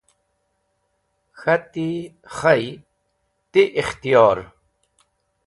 [1.39, 1.87] K̃hati:
[2.35, 2.63] Khay,
[3.51, 4.37] ti ikhtiyor.